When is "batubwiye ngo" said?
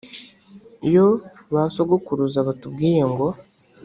2.47-3.27